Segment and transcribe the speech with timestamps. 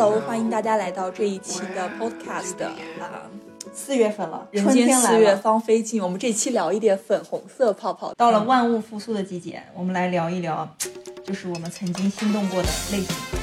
[0.00, 2.72] Hello，欢迎大家来到这一期的 podcast 啊，
[3.74, 6.00] 四月份了，人春间四月芳菲尽。
[6.00, 10.72] 我们这期聊一点粉红色泡泡，到了万物复苏的季节，我们来聊一聊，
[11.24, 13.37] 就是我们曾经心动过的类型。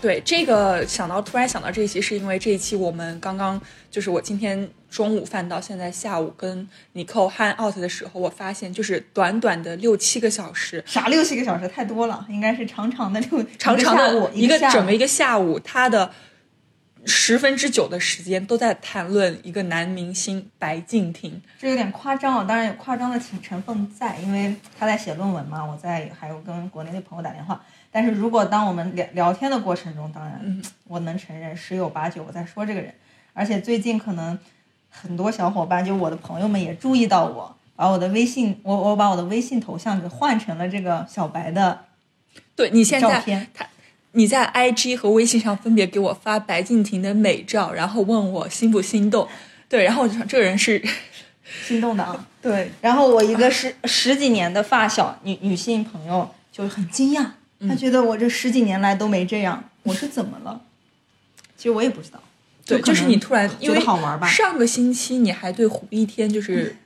[0.00, 3.60] 对这个想到突然想到这一期，是因为这一期我们刚刚
[3.90, 11.66] 就是我今天中午饭到现在下午跟尼寇 hang out 的时候，我发现就是短短的六七个小时，啥六七个小时？
[11.66, 16.10] 太多了，应该是长长的六长长的一下午整个一个个下午，他的
[17.06, 21.40] 十分之九的时间都在谈论一个男明星白敬亭。
[21.58, 27.60] 这有点夸张啊，当然有夸张的成成分在，因为他在写论文嘛，我在还有跟国内的朋友打电话。
[27.90, 32.92] 但是如果当我们聊聊天的过程中，当然、嗯我能承认十有八九我在说这个人，
[33.32, 34.38] 而且最近可能
[34.90, 41.84] 很多小伙伴，就我的朋友们也注意到我，把我的微信，我我把我的微信头像给换成了这个小白的
[42.54, 43.48] 对你现在照片。
[43.54, 43.66] 他
[44.16, 49.28] 你在 IG 和微信上分别给我发白敬亭的美照，然后问我心不心动。
[49.68, 50.82] 对，然后我就想这个人是
[51.66, 52.26] 心动的啊！
[52.40, 57.26] 对然后我一个十十几年的发小女女性朋友就很惊讶，
[57.68, 60.62] 她觉得我这十几年来都没这样，我是怎么了？
[61.56, 62.22] 其实我也不知道，
[62.64, 64.26] 对，就是你突然因觉为得好玩吧？
[64.28, 66.76] 上个星期你还对胡一天就是、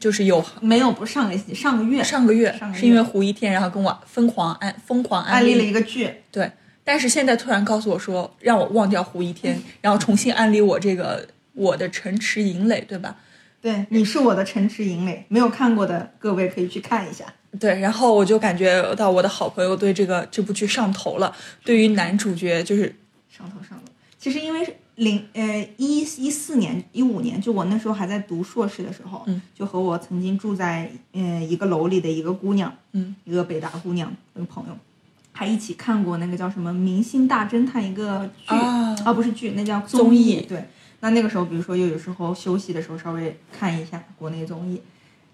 [0.00, 6.50] 就是有没有，不是上个星期，上个月上个月是因为胡一天，然后跟我疯狂安疯狂安安利了一个剧，对，
[6.82, 13.16] 但是现在突然告诉我说让我忘掉胡一天，然后重新安利我这个我的城池营垒，对吧？
[13.60, 17.24] 对，你是我的城池营垒，没有看过的各位可以去看一下。
[17.60, 22.94] 对，然后我就感觉到我的好朋友对这个这部剧上头了，对于男主角就是
[23.30, 23.92] 上头上头。
[24.18, 34.76] 其实因为是零呃一一四年一五年，就我那时候还在读硕士的时候，嗯，就和我曾经住在嗯、呃一个楼里的一个姑娘，嗯，一个北大姑娘，一个朋友，
[35.32, 40.64] 还一起看过那个叫什么《明星大侦探》一个剧啊不是剧，那叫综艺对，
[41.00, 44.80] 那那个时候，比如说又有时候休息的时候稍微看一下国内综艺。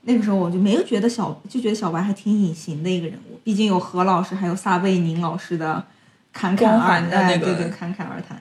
[0.03, 5.85] 那个时候我就没有觉得小，就觉得小白还挺隐形的一个人物，毕竟有何老师，还有撒贝宁老师的
[6.33, 8.41] 侃侃而环的那个哎对对，侃侃而谈。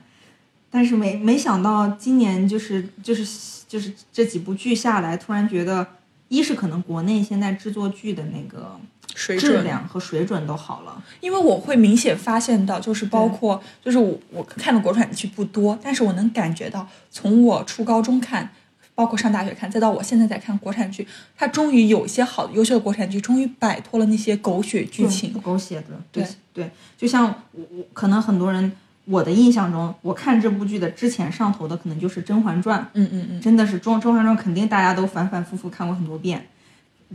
[0.70, 3.26] 但是没没想到今年就是就是
[3.68, 5.86] 就是这几部剧下来，突然觉得，
[6.28, 18.52] 一是可能国内现在制作剧的那个质水准量和水准都好了，因为我会明显发现到，就是包括就是我我看的国产剧不多，但是我能感觉到，从我初高中看，
[18.94, 25.34] 包括上大学看，再到我现在在看国产剧，它终于有一些好的优秀的国产剧，终于摆脱了那些狗血剧情。
[25.42, 28.72] 狗血的，对对对，就像我我可能很多人
[29.10, 36.48] 我的印象中，我看这部剧的之前上头的可能就是《甄嬛传》，嗯嗯嗯，真的是《甄甄嬛传》肯定大家都反反复复看过很多遍，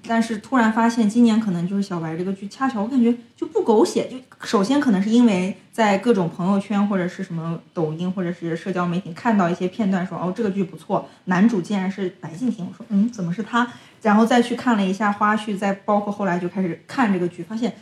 [0.07, 4.09] 但是突然发现今年可能就是小白这个剧，恰巧我感觉就不狗血。
[4.09, 4.17] 就
[4.47, 13.69] 首先可能是因为在各种朋友圈或者是什么抖音或者是社交媒体看到一些片段说哦这个剧不错，男主竟然是白敬亭，我说嗯怎么是他？
[14.01, 17.73] 然后再去看了一下花絮，再包括后来就开始看这个剧，发现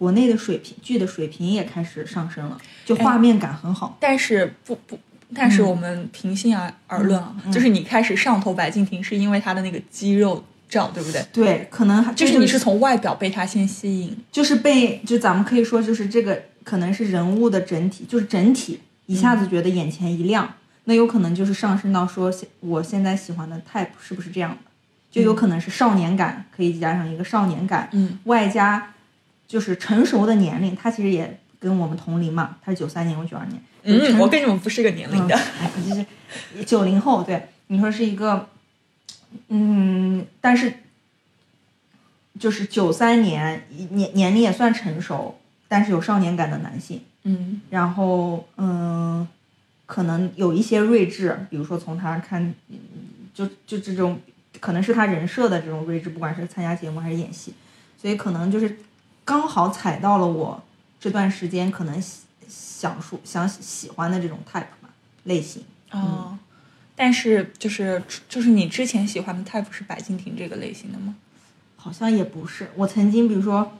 [0.00, 3.98] 国内的水平剧的水平也开始上升了，就画面感很好。
[4.00, 4.98] 但是不不，
[5.34, 11.22] 但是我们平心而而论啊，就是你开始上头白敬亭，是因为他的那个肌肉照，对不对？
[11.30, 24.56] 对，可能就是你是从外表被他先吸引，就是被，就咱们可以说，就是这个可能是人物的整体，就是整体一下子觉得眼前一亮，那有可能就是上升到说，现我现在喜欢的 type 是不是这样的，
[25.10, 28.94] 就有可能是少年感，可以加上一个少年感，嗯，外加
[29.50, 38.48] 就是成熟的年龄，他其实也跟我们同龄嘛，他是九三年，我九二年，嗯，我跟你们不是一个年龄的，哎，就是九零后，对你说是一个，
[39.48, 40.72] 嗯，但是
[42.38, 47.60] 就是九三年年年龄也算成熟，但是有少年感的男性，嗯。
[47.70, 49.26] 然后嗯，
[49.86, 52.78] 可能有一些睿智，比如说从他看，嗯
[53.34, 54.20] 就就这种
[54.60, 57.52] 可能是他人设的这种睿智，不管是参加节目还是演戏，
[58.00, 58.78] 所以可能就是
[59.30, 60.60] 刚好踩到了我
[60.98, 64.88] 这段时间可能喜想说想喜欢的这种 type 嘛
[65.22, 65.62] 类型。
[65.92, 66.36] 哦，
[66.96, 71.14] 但是就是就是你之前喜欢的 type 是白敬亭这个类型的吗？
[71.76, 72.68] 好像也不是。
[72.74, 73.70] 我曾经比如说，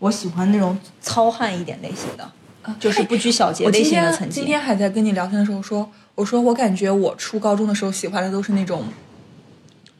[0.00, 2.30] 我喜欢那种糙汉一点类型的，
[2.78, 4.42] 就是不拘小节类型的曾经。
[4.42, 8.84] 今天还在跟你聊天的时候说，我说我感觉我初高中的时候喜欢的都是那种，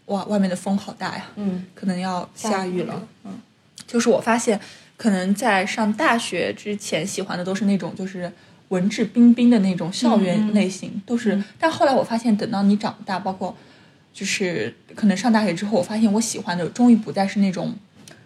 [0.06, 3.40] 哇，外面的风好大呀，嗯，可能要下雨雨了，嗯，
[3.86, 4.60] 就是我发现，
[5.00, 8.30] 可能在上大学之前喜欢的都是那种就是
[8.68, 11.42] 文质彬彬的那种校嗯园类型，都是。
[11.58, 13.56] 但后来我发现，等到你长大，包括
[14.12, 17.74] 就是可能上大学之后，我发现我喜欢的终于不再是那种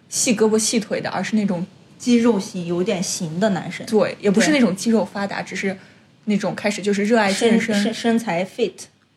[0.09, 1.65] 细胳膊细腿的，而是那种
[1.97, 5.77] 肌肉型有点型的男生，对，也不是那种肌肉发达，只是
[6.25, 8.73] 那种开始就是热爱健身身，身身材 fit，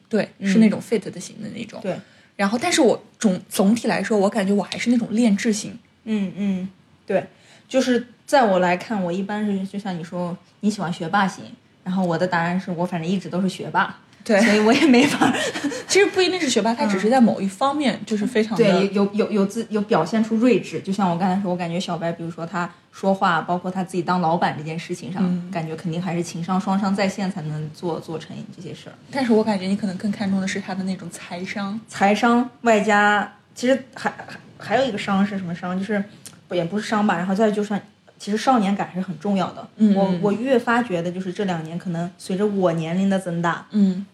[0.09, 1.81] 对，是那种 fit 的型的那种。
[1.83, 1.99] 对，
[2.37, 5.77] 然后，但是我总总体来说，我感觉我还是那种练质型。
[6.05, 6.69] 嗯嗯，
[7.05, 7.27] 对，
[7.69, 11.45] 就是在我来看，我一般是就像你说你喜欢学霸型，
[11.85, 13.95] 然后我的答案是我反正一直都是学霸，
[14.25, 15.33] 对所以我也没法。
[15.89, 28.93] 其实不一定是学霸，他只是在某一方面就是非常的对，有有有自有表现出睿智，就像我刚才说，我感觉小白，比如说他说话，包括他自己当老板这件事情上，嗯感觉肯定还是情商双商在线才能做做成这些事儿。
[29.11, 31.81] 但是我感觉你可能更看重的是他的那种财商。
[31.89, 35.79] 财商外加，其实还还还有一个商是什么商？
[35.79, 37.79] 就是不也不是伤吧，然后再就是，
[38.19, 39.67] 其实少年感是很重要的。
[39.77, 44.05] 嗯我我越发觉得，就是这两年可能随着我年龄的增大，嗯，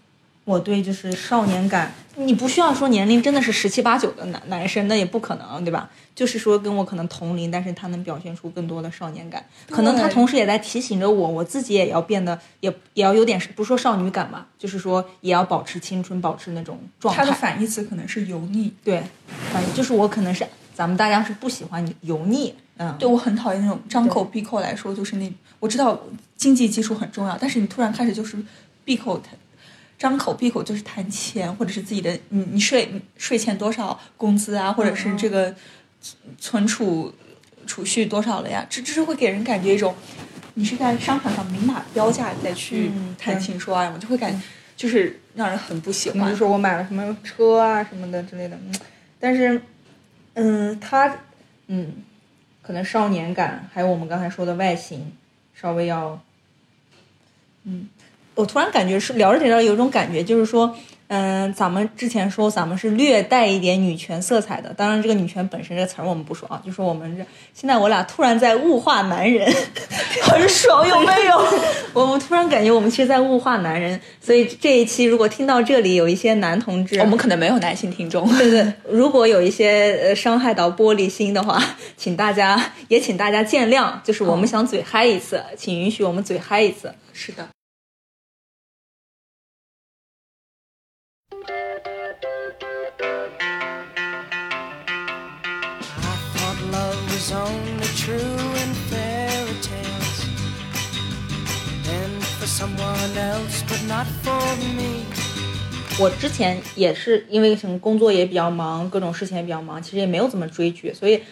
[0.45, 5.91] 我对就是少年感，你不需要说年龄真的是十七八九的男男生，那也不可能，对吧？
[6.15, 17.25] 就是说跟我可能同龄，但是他能表现出更多的少年感，可能他同时也在提醒着我，我自己也要变得也也要有点不说少女感吧，就是说也要保持青春，保持那种状态。
[17.25, 18.73] 他的反义词可能是油腻。
[18.85, 19.03] 对，
[19.53, 25.99] 反正就是我可能是咱们大家是不喜欢油腻，嗯，对我很讨厌那种张口闭口来说，就是那我知道
[26.37, 28.37] 经济基础很重要，但是你突然开始就是
[28.85, 29.39] 闭口谈，
[29.97, 35.55] 张口闭口就是谈钱，或者是自己的你你税你税前多少工资啊，或者是这个
[36.39, 37.15] 存储
[37.67, 38.67] 储蓄多少了呀？
[38.69, 39.95] 这这是会给人感觉一种
[40.55, 44.39] 你是在商场上明码标价再去嗯谈情说爱我，就会感觉
[44.77, 46.37] 就是让人很不喜欢比如。
[46.37, 48.75] 说我买了什么车啊什么的之类的，嗯，
[49.19, 49.61] 但是，
[50.35, 51.17] 嗯，他，
[51.69, 51.93] 嗯，
[52.63, 55.13] 可能少年感，还有我们刚才说的外形，
[55.55, 56.21] 稍微要，
[57.65, 57.89] 嗯，
[58.35, 60.77] 我突然感觉是聊着聊着有一种感觉，就是说，
[61.09, 69.47] 嗯，咱们之前说咱们是略带一点女权色彩的，当然这个女权本身这个词儿我们不说啊，就说我们这现在我俩突然在物化男人，
[70.23, 71.45] 很爽有没有？
[71.93, 81.63] 我们突然感觉我们其实在物化男人，所以这一期如果听到这里有一些男同志，我们可能没有男性听众，对对，如果有一些呃伤害到玻璃心的话，
[81.97, 86.93] 请大家也请大家见谅，就是我们想嘴嗨一次，请允许我们嘴嗨一次。
[87.13, 87.54] 是的。
[105.99, 110.93] 我之前也是因为什么工作也比较忙，各种事情也比较忙，其实也没有怎么追剧。
[110.93, 111.23] 所以，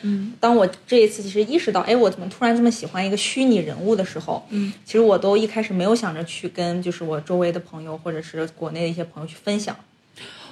[0.41, 9.76] 当我这一次其实意识到，哎，我怎么突然这么喜欢一个虚拟人物的时候，嗯，其实我都一开始没有想着去跟就是我周围的朋友或者是国内的一些朋友去分享。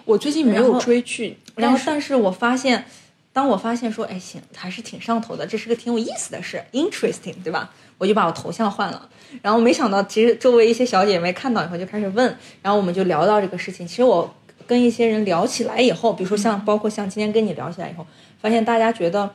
[0.05, 2.85] 我最近没有追剧，然后，但是我发现，
[3.33, 7.73] 当我发现说，哎，行，还是挺上头的，这是个挺有意思的事，interesting，对吧？
[8.01, 9.07] 我就把我头像换了。
[9.43, 12.27] 然后没想到，其实周围一些小姐妹看到以后就开始问，
[12.63, 13.87] 然后我们就聊到这个事情。
[13.87, 14.35] 其实我
[14.67, 18.07] 跟一些人聊起来以后，比如说像包括像今天跟你聊起来以后，
[18.41, 19.31] 发现大家觉得，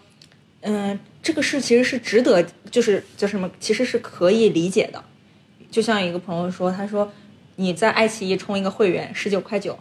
[0.62, 5.02] 嗯、这个事其实是值得，就是叫什么，其实是可以理解的。
[5.70, 7.12] 就像一个朋友说，他说
[7.58, 9.78] 你在爱奇艺充一个会员十九块九，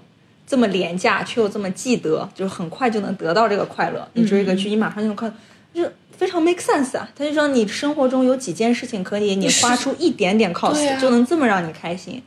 [0.47, 4.09] 这么廉价却又这么记得，就是很快就能得到这个快乐。
[4.12, 5.35] 你追一个剧，你马上就能快乐，
[5.75, 7.09] 就是非常 make sense 啊。
[7.14, 12.23] 他就说你生活中有几件事情可以你花出一点点 cost、啊就能这么让你开心。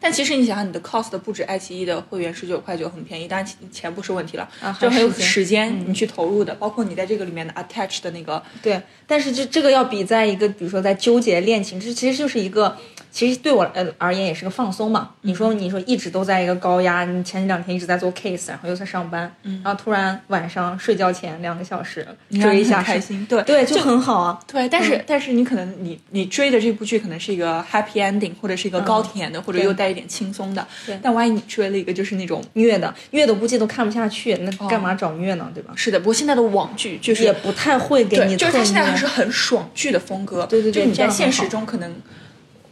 [0.00, 12.76] 但其实你想想，你的 cost 不止爱奇艺的会员十九块九很便宜，当然钱钱不是问题了，啊就还有还有时间你去投入的，包括你在这个里面的 attach 的那个，对，但是这这个要比在一个比如说在纠结恋情，这其实就是一个，
[13.10, 15.10] 其实对我呃而言也是个放松嘛。
[15.22, 22.06] 你说你说一直都在一个高压，你前两天一直在做 case，然后又在上班，然后突然晚上睡觉前两个小时
[22.40, 24.40] 追一下开心，对对，就很好啊。
[24.46, 30.66] 对，但是、但是你可能你你追的这部剧可能是一个 happy ending，或者是一个高甜的，或者又带一点轻松的。
[30.86, 35.50] 对但万一你追了一个就是那种，虐的虐的估计都看不下去，那干嘛找虐呢？
[35.52, 35.72] 对吧？
[35.76, 40.46] 是的，不过现在的网剧就是也不太会给，你就是它现在还是很爽剧的风格。
[40.46, 41.94] 对对对就你在现实中可能，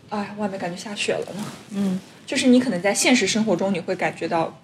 [0.08, 1.44] 哎，外面感觉下雪了呢。
[1.72, 4.60] 嗯，就是你可能在现实生活中你会感觉到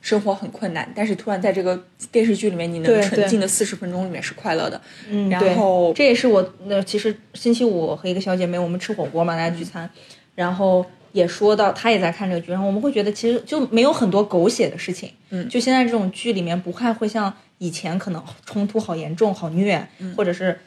[0.00, 4.80] 生活很困难，但是突然在这个电视剧里面，你能沉浸的四十分钟里面是快乐的。
[5.08, 9.88] 嗯，然后这也是我那其实星期五和一个小姐妹我们吃火锅嘛，大家聚餐，
[10.36, 10.86] 然后
[11.16, 20.58] 也说到他也在看这个剧，然后我们会觉得其实就没有很多狗血的事情，嗯就现在这种剧里面不太会像以前可能冲突好严重、好虐，嗯或者是。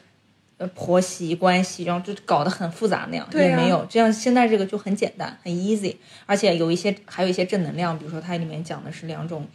[0.62, 4.12] 呃，婆媳关系，然后就搞得很复杂那样，对啊也没有这样。
[4.12, 9.46] 现在这个就很简单，很 easy，而且有一些还有一些正能量，比如说它里面讲的是两种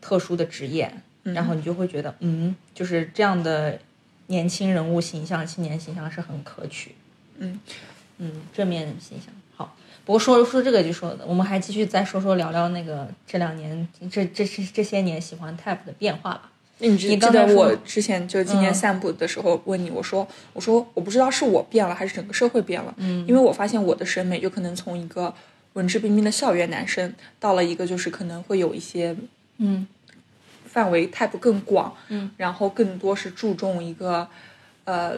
[0.00, 0.88] 特殊的职业，
[1.24, 3.76] 然后你就会觉得，嗯，就是这样的
[4.28, 6.94] 年轻人物形象、青年形象是很可取，
[7.38, 7.58] 嗯
[8.18, 9.41] 嗯，正面形象好。
[10.04, 16.50] 不过说说这个就说的，我们还继续再说说聊聊那个这两年这这这这些年喜欢 type 的变化吧。
[16.78, 18.74] 那你刚才我之前就今年嗯。
[18.74, 25.32] 散步的时候问你，我说我说我不知道是我变了还是整个社会变了，嗯，因为我发现我的审美有可能从一个
[25.74, 29.16] 文质彬彬的校园男生，到了一个就是可能会有一些
[29.58, 29.86] 嗯。
[30.64, 34.26] 范围 type 更广，嗯，然后更多是注重一个
[34.84, 35.16] 呃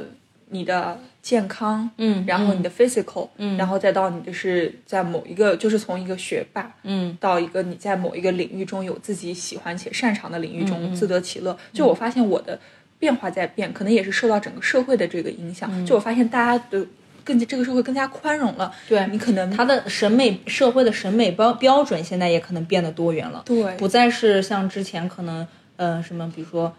[0.49, 3.57] 你的健康，嗯然后你的 physical，嗯。
[3.57, 7.16] 然后再到你的是在某一个就是从一个学霸，嗯。
[7.19, 11.57] 到一个你在某一个领域中有自己喜欢且擅长的领域嗯中自得其乐。
[11.73, 12.61] 就我发现我的
[12.99, 15.71] 变化在变，可能也是受到整个社会的这个影响。
[15.73, 15.87] 嗯。
[15.87, 16.87] 就我发现大家的
[17.25, 19.07] 更这个社会更加宽容了，对。
[19.11, 23.75] 你可能他的审美社会的审美标标准现在也可能变得多元了，对。
[23.78, 26.71] 不再是像之前可能呃什么，比如说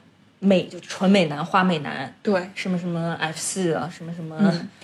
[0.46, 2.50] 美就纯美男、花美男，对。
[2.54, 4.38] 什么什么 F 四啊，什么什么，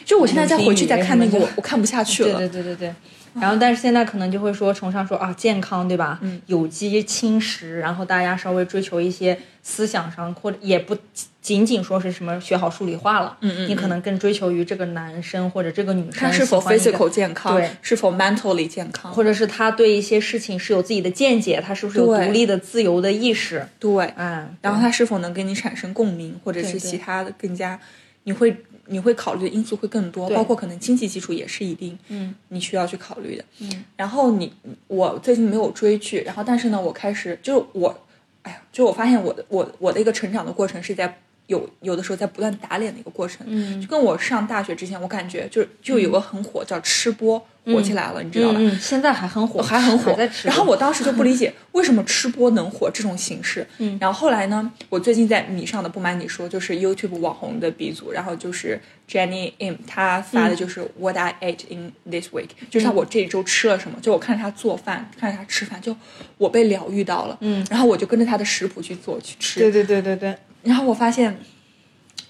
[0.04, 2.40] 就我现在再回去再看那个，我我看不下去对了。
[2.40, 2.94] 对对对对。
[3.34, 6.20] 然后，但是现在可能就会说崇尚说啊健康，对吧？
[6.22, 10.98] 嗯有机轻食，然后大家稍微追求一些思想上，或者也不
[11.42, 17.70] 仅仅说是什么学好数理化了，嗯嗯你可能更追求于这个男生或者这个女生他是否 physical 健康，对。
[17.82, 23.68] 是否 mentally 健康，或者是他对一些事情是有自己的见解，他是不是有独立的、自由的意识？
[23.80, 27.80] 对，嗯，然后他是否能跟你产生共鸣，或者是其他的更加，
[28.24, 33.44] 你会你会考虑的因素会更多，包括可能经济基础也是一定，嗯，你需要去考虑的。
[33.60, 34.52] 嗯，然后你
[34.88, 38.06] 我最近没有追剧，然后但是呢，我开始就是我，
[38.44, 41.20] 哎呀，就我发现我的我我的一个成长的过程是在
[41.52, 48.56] 有有的时候在不断打脸的一个过程，嗯就跟我上大学之前，我感觉就就有个很火叫吃播火起来了，你知道吧？
[48.58, 50.30] 嗯，现在还很火，还很火在。
[50.44, 53.68] 然后我当时就不理解 为什么吃播能火这种形式。
[53.80, 58.80] 嗯然后后来呢，我最近在米上的不瞒你说，就是 YouTube 网红的鼻祖，然后就是
[59.10, 65.96] Jenny Im，她发的就是 What I ate in this week，、就是她我这一周吃了什么，就我看着她做饭，看着她吃饭，就
[66.38, 67.38] 我被疗愈到了。
[67.42, 69.60] 嗯然后我就跟着她的食谱去做去吃。
[69.60, 71.40] 对对对对对，然后我发现，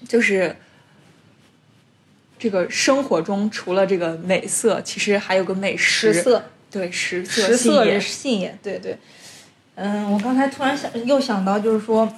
[0.08, 0.56] 就是
[2.38, 6.12] 这个生活中除了这个美色，其实还有个美食。
[6.12, 8.98] 食色，对食色食色也是性也，对对。
[9.74, 12.10] 嗯，我刚才突然想又想到，就是说，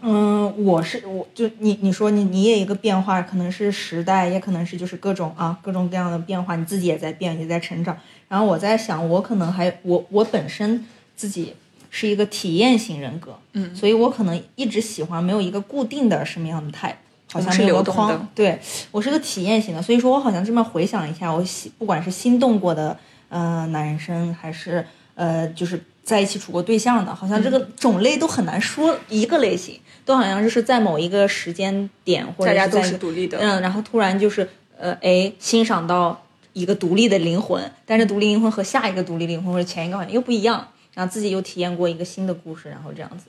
[0.00, 7.98] 嗯，我是我就你你说你你也有一个变化，可能是时代，也可能是就是各种啊各种各样的变化，你自己也在变，也在成长。
[8.28, 11.54] 然后我在想，我可能还我我本身自己
[11.90, 13.74] 是一个体验型人格，嗯。
[13.74, 16.94] 所以我可能一直喜欢没有一个固定的什么样的 type。
[17.30, 18.26] 好像是没有个框。
[18.34, 18.58] 对
[18.90, 24.82] 我是个体验型的，所以说我好像这么回想一下，我喜不管是心动过的呃男生，还是
[25.14, 33.36] 呃就是在一起处过对象的，好像这个种类都很难说一个类型，都好像就是在某一个时间点或者大家都是独立的。
[33.36, 40.66] 嗯，然后突然就是呃，哎，欣赏到一个独立的灵魂，但是独立灵魂和下一个独立灵魂或者前一个好像又不一样，
[40.98, 43.26] 然后自己又体验过一个新的故事，然后这样子。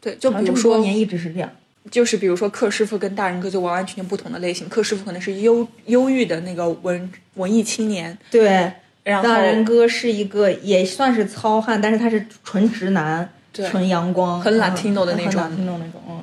[0.00, 1.50] 对，就比如说，年一直是这样。
[1.90, 4.66] 就是比如说克师傅跟大人哥就完完全全不同的类型。
[4.70, 8.72] 克师傅可能是忧忧郁的那个文文艺青年，对，
[9.04, 16.00] 然后大人哥是一个也算是糙汉，但是他是纯直男，对纯阳光，很嗯 Latino 的那种很 Latino 那种。
[16.08, 16.22] 嗯，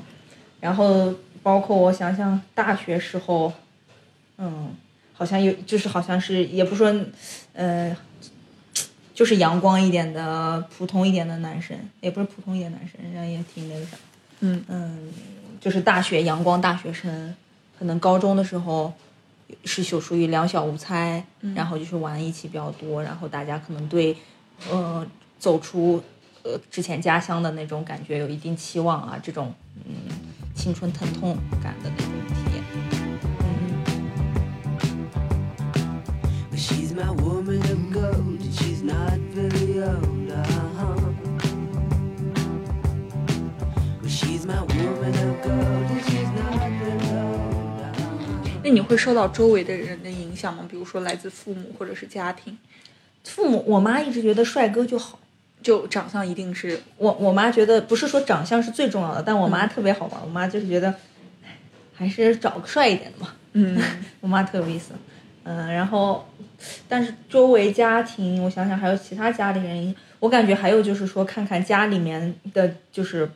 [0.59, 3.53] 然后包括我想想，大学时候，
[4.39, 4.73] 嗯，
[5.13, 6.91] 好像有，就是好像是也不说，
[7.53, 7.95] 呃，
[9.19, 13.97] 就是阳光一点的、普通一点的男生，也不是普通一点男生，人家也挺那个啥，
[14.39, 14.97] 嗯嗯，
[15.59, 17.35] 就是大学阳光大学生，
[17.77, 18.93] 可能高中的时候
[19.65, 21.21] 是属属于两小无猜，
[21.53, 24.15] 然后就是玩一起比较多，然后大家可能对，
[24.71, 25.05] 呃，
[25.37, 26.01] 走出
[26.43, 29.95] 呃之前家乡的那种感觉有一定期望啊，这种嗯
[30.55, 32.63] 青春疼痛感的那种体验。
[33.41, 33.49] 嗯
[38.89, 39.19] Not.
[40.39, 40.95] Uh-huh.
[44.01, 46.57] Well, she's my woman of gold, and she's not.
[46.57, 47.93] Uh-huh.
[48.63, 50.65] 那你会受到周围的人的影响吗？
[50.69, 52.57] 比如说来自父母或者是家庭？
[53.23, 55.19] 父母，我妈一直觉得帅哥就好，
[55.61, 60.89] 就长相一定是我我妈觉得不是说长相是最重要的，但我妈特别好玩，我妈就是觉得，
[61.43, 61.59] 哎
[61.93, 63.33] 还是找个帅一点的嘛。
[63.53, 63.79] 嗯
[64.21, 64.93] 我妈特有意思，
[65.51, 66.29] 嗯、然后，
[66.87, 73.27] 但是周围家庭，我想想还有其他家里人，我感觉还有就是说，看看家里面的就是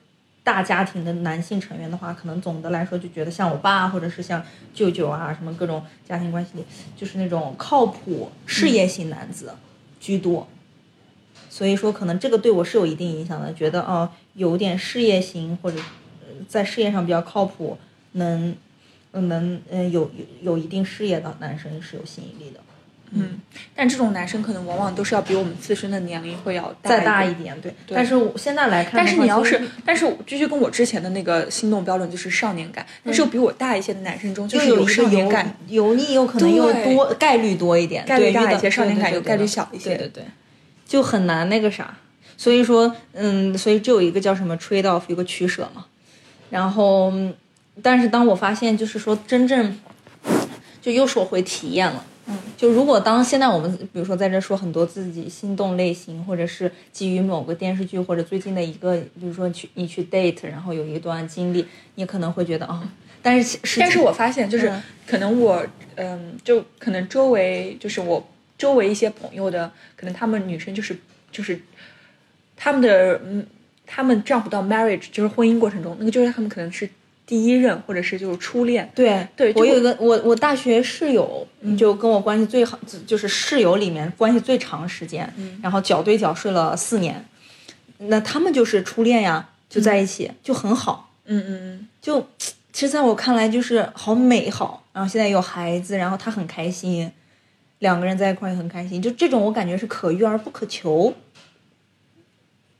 [0.43, 6.63] 大家庭的男性成员的话，可能总的来说就觉得像我爸或者是像舅舅啊，什么各种家庭关系里，
[6.95, 9.51] 就是那种靠谱事业型男子
[9.99, 10.47] 居多。
[11.49, 15.79] 所以说，可能这个对我是有一定影响的，觉得哦、有点事业型或者
[16.21, 17.79] 呃在事业上比较靠谱，
[18.11, 18.57] 能呃
[19.21, 20.01] 能嗯有
[20.41, 22.59] 有有一定事业的男生是有吸引力的。
[23.15, 23.39] 嗯，
[23.75, 27.71] 但这种男生可能往往都是要比我们自身的年龄会要再大一一点，对。
[27.89, 39.95] 但是我现在来看但是你要是，但是我继续跟我之前的那个心动标准就是少年感，但是又比我大一些的男生中就是一有少年感，油腻，又可能又多概率多一点，概率对大一些，少年对对对感有概率小一些。
[39.95, 40.23] 对对对，
[40.87, 41.95] 就很难那个啥。
[42.35, 45.85] 所以说，嗯，所以就有一个叫什么 trade off，有个取舍嘛。
[46.49, 47.31] 然后，嗯
[47.81, 49.77] 但是当我发现，就是说真正，
[50.81, 52.05] 就又说回体验了。
[52.25, 61.65] 嗯，就如果当现在我们比如说在这说很多自己心动类型，或者是基于某个电视剧或者最近的一个，比如说去你去 date，然后有一段经历，
[61.95, 62.89] 你可能会觉得啊、
[63.21, 65.65] 但是其实但是我发现，就是嗯可能我，
[65.95, 68.25] 嗯，就可能周围就是我
[68.57, 70.95] 周围一些朋友的，可能他们女生就是
[71.29, 71.61] 就是
[72.55, 73.45] 他们的嗯，
[73.85, 76.89] 他们丈夫到 marriage 就是婚姻过程中，那个就是他们可能是
[77.25, 87.25] 第一任或者是就是初恋，对对我有一个我我大学室友，就跟我关系最好，就就是室友里面关系最长时间，然后脚对脚睡了四年，
[87.97, 92.27] 那他们就是初恋呀，就在一起、就很好，嗯嗯嗯，就
[92.73, 97.09] 其实在我看来就是好美好，然后现在有孩子，然后他很开心，
[97.79, 101.13] 两个人在一块也很开心，就这种我感觉是可遇而不可求，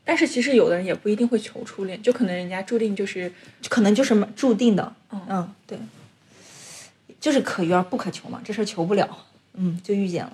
[0.04, 3.32] 但是其实有的人也不一定会求初恋，就可能人家注定就是
[3.68, 5.78] 可能就是注定的，嗯嗯，对，
[7.20, 10.32] 就是可遇而不可求嘛，这事儿求不了，嗯，就遇见了。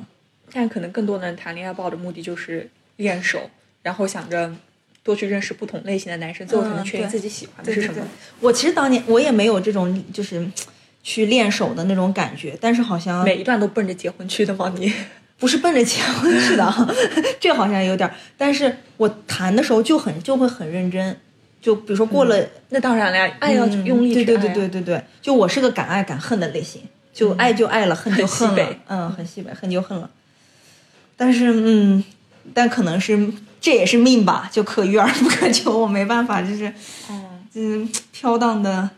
[0.53, 3.49] 但可能更多的人谈恋爱抱的目的就是练手，
[3.83, 4.53] 然后想着
[5.05, 8.09] 多去认识不同类型的男生，最后才能确定自己喜欢的对对对是什么。，
[8.41, 10.45] 我其实当年我也没有这种就是
[11.05, 14.75] 去练手的那种感觉，但是好像每一段都奔着结婚去的吗？
[14.77, 14.93] 你？
[15.39, 16.95] 不是奔着结婚去的啊，
[17.41, 18.15] 这好像有点儿。
[18.37, 21.19] 但是我弹的时候就很就会很认真，
[21.63, 22.37] 就比如说过了，
[22.69, 26.83] 那当然了呀，爱要嗯用力去对对对对对对，就我是个敢爱敢恨的类型，
[27.15, 30.11] 就爱就爱了，恨就恨了嗯，很西北，恨就恨了。
[31.17, 32.05] 但是嗯，
[32.53, 36.71] 但可能是这也是命吧，就可遇而不可求，我没办法，就是
[37.09, 38.91] 嗯，嗯飘荡的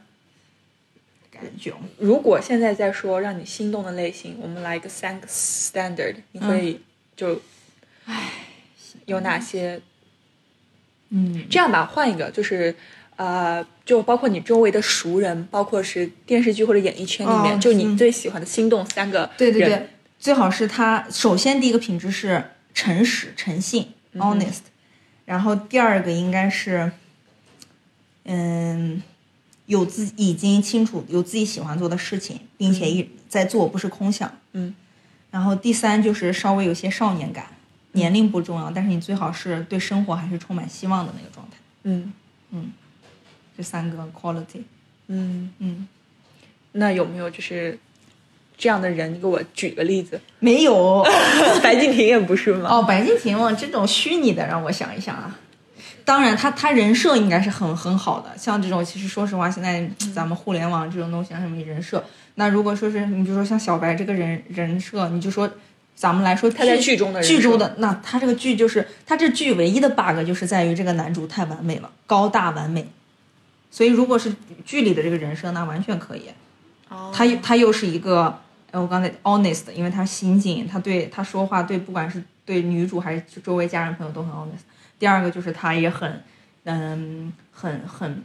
[1.31, 1.73] 感觉。
[1.99, 6.81] 如果现在再说让你心动的类型，我们来一个三个 standard，你会
[7.17, 7.41] 就，
[8.07, 8.31] 唉，
[9.07, 9.81] 有哪些？
[11.13, 12.75] 嗯，这样吧，换一个，就是。
[13.15, 17.97] 呃，就包括你周围的熟人，包括是电视剧或者演艺圈里面，哦就你嗯。
[17.97, 22.43] 最喜欢的心动三个对对对，最好是他首先第一个品质是
[22.75, 24.61] 诚实、诚信、honest，、
[25.27, 26.91] 然后第二个应该是，
[28.25, 29.03] 嗯，
[29.67, 34.39] 有自己已经清楚有自己喜欢做的事情，并且一在做，不是空想。
[34.53, 34.75] 嗯，
[35.31, 37.47] 然后第三就是稍微有些少年感，
[37.93, 41.57] 年龄不重要，但是你最好是对生活还是充满希望的那个状态。
[41.85, 42.13] 嗯
[42.51, 42.73] 嗯
[43.57, 44.63] 这三个 quality，
[45.09, 45.87] 嗯，嗯，
[46.73, 47.79] 那有没有就是
[48.57, 49.15] 这样的人？
[49.15, 50.21] 你给我举个例子。
[50.39, 51.05] 没有。
[51.63, 52.69] 白敬亭也不是吗？
[52.71, 55.39] 哦，白敬亭嘛，这种虚拟的，让我想一想啊。
[56.05, 58.37] 当然他，他人设应该是很很好的。
[58.37, 62.03] 像这种，其实说实话，现在咱们互联网这种东西，上面人设，
[62.37, 65.49] 那如果说是你比如说像小白这个人人设，你就说
[65.95, 72.87] 咱们来说他在剧中的人剧中的，那他这个剧就是他这剧唯一的 bug 就是在于这个男主太完美了，高大完美。
[73.71, 76.29] 所以如果是剧里的这个人设，那完全可以。
[76.89, 78.39] 哦他又他又是一个，
[78.71, 84.65] 哎，我刚才 honest，因为他心境，他对他说话对不管是对女主还是周围家人朋友都很 honest。
[84.99, 86.23] 第二个就是他也很，
[86.65, 88.23] 嗯，很很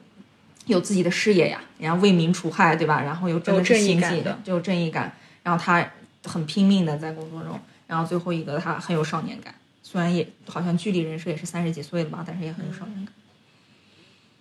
[0.66, 3.02] 有自己的事业呀，然后为民除害，对吧？
[3.02, 5.90] 然后又真的是心境就有正义感，然后他
[6.24, 13.14] 很拼命的在工作中，然后最后一个他很有少年感，虽然也好像距离人设也是三十几岁了吧，但是也很有少年感。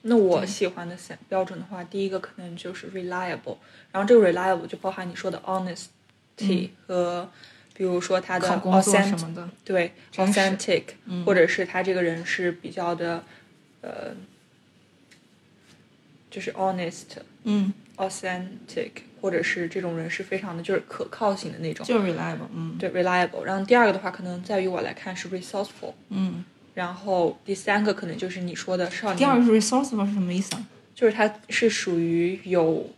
[0.09, 3.57] 那我喜欢的三标准的话，第一个可能就是 reliable，
[3.91, 7.29] 然后这个 reliable 就包含你说的 honesty 和，
[7.75, 10.85] 比如说他的 authentic，什么的，对 authentic，、
[11.25, 13.25] 或者是他这个人是比较的，
[13.81, 14.15] 呃，
[16.31, 17.17] 就是 honest。
[17.43, 18.93] 嗯，authentic，
[19.27, 23.43] 或者是这种人是非常的就是可靠性的那种，就是 reliable，嗯对 reliable。
[23.43, 30.65] 然后第二个的话，可能在于我来看是 resourceful，嗯然后第三个可能就是你说的少年，第二个是 resourceful 是什么意思啊？
[30.95, 32.89] 就是他是属于有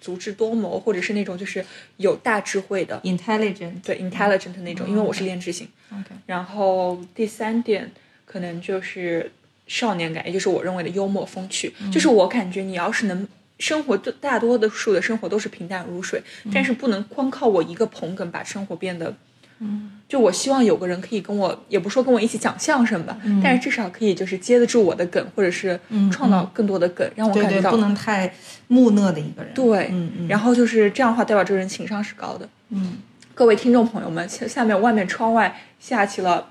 [0.00, 1.64] 足智多谋，或者是那种就是
[1.98, 3.80] 有大智慧的，intelligent。
[3.84, 5.68] 对 intelligent 的那种，因为我是练智型。
[5.92, 7.88] OK，然后第三点
[8.24, 9.30] 可能就是
[9.68, 11.72] 少年感，也就是我认为的幽默风趣。
[11.92, 13.28] 就是我感觉你要是能
[13.60, 16.20] 生活，大多的数的生活都是平淡如水，
[16.52, 19.14] 但是不能光靠我一个捧哏把生活变得。
[19.62, 25.78] 嗯就我希望有个人可以跟我，也不说跟我一起讲相声吧，但是至少可以就是接得住我的梗，或者是
[26.10, 28.32] 创造更多的梗，让我感觉到不能太
[28.68, 29.52] 木讷的一个人。
[29.54, 32.48] 对，嗯嗯然后就是这样的话，代表这个人情商是高的。
[32.70, 32.96] 嗯，
[33.34, 36.48] 各位听众朋友们，下下面外面窗外下起了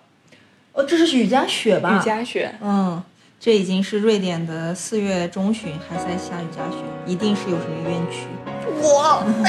[0.74, 1.98] 哦，这是雨夹雪吧？
[2.00, 3.02] 雨夹雪，嗯，
[3.42, 8.28] 这已经是瑞典的四月中旬，还在下雨夹雪，一定是有什么冤屈。
[8.82, 9.24] 我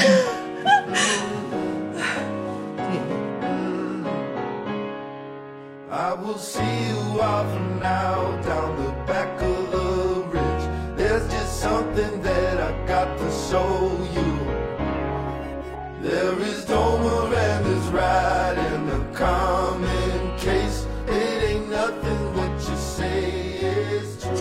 [2.77, 2.83] 对，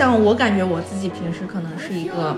[0.00, 2.34] 像我感觉我自己平时可能是一个，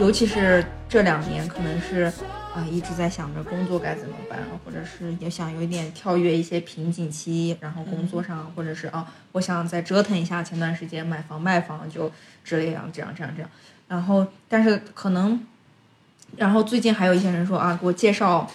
[0.00, 2.12] 尤其是这两年，可能是
[2.52, 12.10] 啊、一直在想着工作该怎么办，或者是也想有一点跳跃一些瓶颈期，然后工作上，或者是啊，我想再折腾一下前段时间买房卖房就
[12.42, 13.48] 之类啊这样这样这样，
[13.86, 15.40] 然后但是可能，
[16.36, 18.50] 然后最近还有一些人说啊，给我介绍。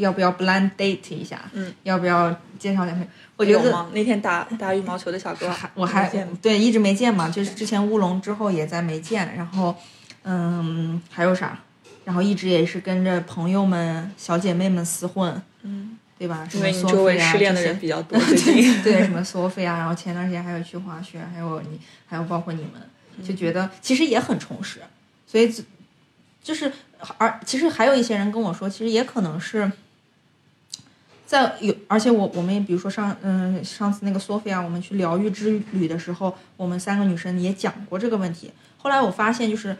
[0.00, 1.40] 要不要 blind date 一下？
[1.52, 3.06] 嗯，要不要介绍两个？
[3.36, 3.86] 我觉得？
[3.92, 6.08] 那天打打羽毛球的小哥还，我还
[6.42, 9.74] 对一直没见嘛，就是之前乌龙之后也在没见，然后
[10.24, 11.58] 嗯还有啥？
[12.04, 16.46] 然后一直也是跟着朋友们、小姐妹们厮混，嗯，对吧？
[16.50, 24.80] 什因么为你周围失恋的人比较多， 对对什么 Sophia，然后前段时间还有去滑雪，还有你，还有包括你们，就觉得其实也很充实，
[25.26, 25.62] 所以就
[26.42, 26.70] 就是
[27.18, 29.70] 而其实还有一些人跟我说，其实也可能是。
[31.30, 38.50] 在有，而且我我们也比如说上嗯上次那个 Sophia，我们去疗愈之旅的时候，我们三个女生也讲过这个问题。
[38.78, 39.76] 后来我发现，就是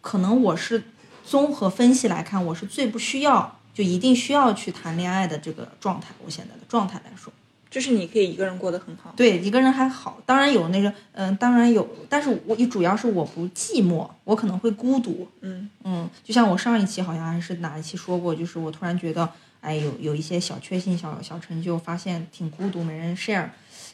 [0.00, 0.80] 可能我是
[1.24, 6.14] 综合分析来看，我是最不需要就一定需要去谈恋爱的这个状态。
[6.24, 7.32] 我现在的状态来说，
[7.68, 9.12] 就是你可以一个人过得很好。
[9.16, 15.26] 对一个人还好，当然有那个嗯、当然有，但是我主要是我不寂寞，我可能会孤独。
[15.40, 19.28] 嗯嗯，就像我上一期好像还是哪一期说过，就是我突然觉得，
[19.62, 23.48] 哎，有有一些小确幸、小小成就，发现挺孤独，没人 share，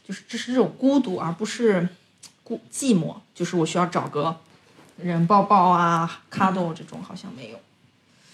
[0.07, 1.88] 就是这是这种孤独，而不是
[2.42, 4.35] 孤寂寞，就是我需要找个
[4.96, 7.61] 人抱抱啊、cuddle 这种，好像没有。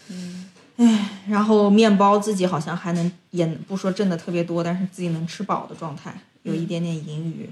[0.09, 7.51] 嗯，唉，然后面包自己好像还能，也不说挣的特别多，但是自己能吃饱的状态，有一点点盈余，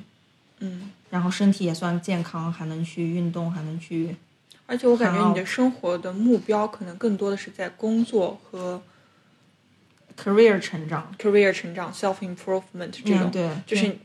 [0.61, 4.15] 嗯，然后身体也算健康，还能去运动，还能去。
[4.67, 8.81] 而且我感觉你的生活的目标可能更多的是在工作和
[10.17, 13.97] career 成长，career 成长、self improvement 这种，嗯，对，就是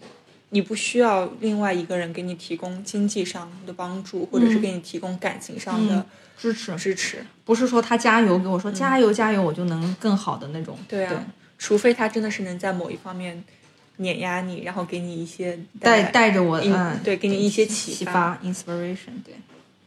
[0.50, 6.06] 你不需要另外一个人给你提供经济上的帮助，或者是给你提供感情上的
[6.38, 7.26] 支持，支持。
[7.44, 10.78] 不是说他加油给我说、加油加油，我就能更好的那种。
[10.88, 11.26] 对啊，
[11.58, 13.44] 除非他真的是能在某一方面
[13.98, 19.34] 碾压你，然后给你一些带来带着我，嗯，对给你一些启启发发 inspiration，对。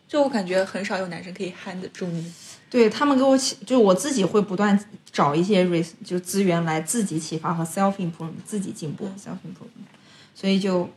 [0.08, 2.32] 就我感觉很少有男生可以 handle 住你。
[2.70, 4.78] 对他们给我启，就我自己会不断
[5.10, 9.90] 找一些 res 就是资源来自己启发和 self improvement 自己进步、self improvement，
[10.34, 10.88] 所以就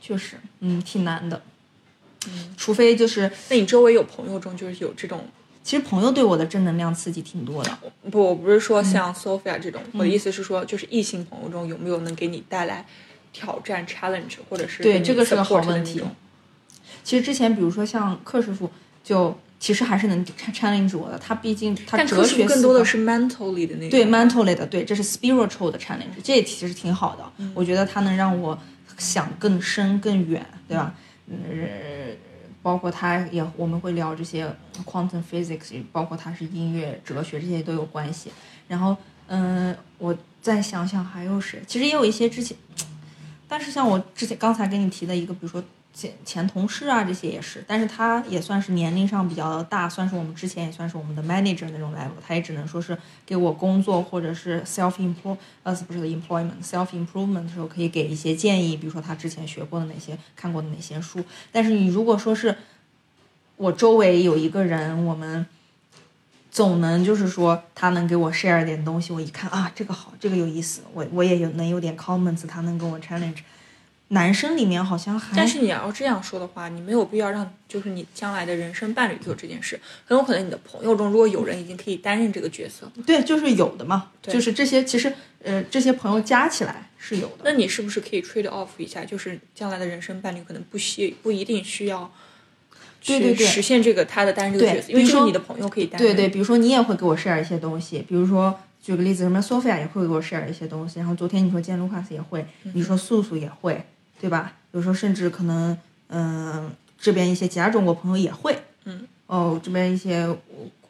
[0.00, 1.40] 确实嗯挺难的，
[2.28, 5.26] 嗯，除非就是那你周围有朋友中就是有这种
[5.62, 7.78] 其实朋友对我的正能量刺激挺多的，
[8.10, 8.84] 不，我不是说嗯。
[8.84, 12.84] 像 Sophia 这种，我的意思是说，就是异性朋友中有没有能给你带来
[13.32, 16.02] 挑战 challenge，或者是对这个是个好问题。
[17.02, 18.70] 其实之前比如说像克师傅
[19.02, 23.90] 就其实还是能 challenge 我的，他毕竟他哲学更多的是 mentally 的那种。
[23.90, 27.24] 对 mentally 的，对，这是 spiritual 的 challenge，这也其实挺好的。
[27.38, 28.58] 嗯我觉得它能让我
[28.98, 30.94] 想更深更远，对吧？
[31.26, 31.36] 嗯，
[32.62, 34.46] 包括他也我们会聊这些
[34.84, 38.30] quantum physics，包括它是音乐、哲学这些都有关系。
[38.68, 38.96] 然后，
[39.28, 42.56] 嗯，我再想想还有谁，其实也有一些之前，
[43.48, 45.62] 但是像我之前刚才给你提的一个，比如说
[45.96, 62.54] 前前同事啊，这些也是，但是他也算是年龄上比较大，算是我们之前也算是我们的 manager 那种 level，他也只能说是给我工作或者是 self improve 呃不是 employment self improvement 的时候可以给一些建议，比如说他之前学过的哪些看过的哪些书，但是你如果说是
[63.56, 65.46] 我周围有一个人，我们。
[66.48, 73.40] 总能就是说，他能给我 share 点东西，我一看啊，这个好，这个有意思，我我也有能有点 comments，他能跟我 challenge，
[74.08, 79.80] 男生里面好像还，但是你要这样说的话，你没有必要让就是你将来的人生伴侣做这件事。
[80.04, 87.38] 很有可能你的朋友中，如果有人已经可以担任这个角色，对，就是有的嘛，对就是这些其实呃这些朋友加起来是有的。
[87.44, 89.04] 那你是不是可以 trade off 一下？
[89.04, 92.12] 就是将来的人生伴侣可能不需不一定需要
[93.04, 96.14] 对对对去实现这个他的担任这个角色，因为说这是你的朋友可以担任。
[96.14, 103.84] 对对，比如说你也会给我 share 一些东西，比如说举个例子，什么 Sophia 也会给我 share 一些东西，然后昨天你说见 Lucas 也会，你说素素也会，
[104.20, 104.52] 对吧？
[104.72, 105.76] 有时候甚至可能，
[106.08, 110.28] 嗯、这边一些其他中国朋友也会，嗯，哦，这边一些